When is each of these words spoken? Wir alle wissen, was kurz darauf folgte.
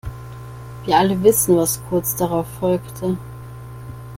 Wir 0.83 0.97
alle 0.97 1.21
wissen, 1.21 1.57
was 1.57 1.79
kurz 1.87 2.15
darauf 2.15 2.47
folgte. 2.59 3.17